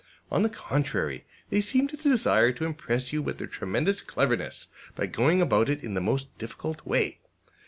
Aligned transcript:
On 0.31 0.41
the 0.41 0.49
contrary, 0.49 1.25
they 1.51 1.61
seem 1.61 1.87
to 1.89 1.95
desire 1.95 2.51
to 2.53 2.65
impress 2.65 3.13
you 3.13 3.21
with 3.21 3.37
their 3.37 3.45
tremendous 3.45 4.01
cleverness 4.01 4.69
by 4.95 5.05
going 5.05 5.43
about 5.43 5.69
it 5.69 5.83
in 5.83 5.93
the 5.93 6.01
most 6.01 6.35
difficult 6.39 6.83
way. 6.87 7.19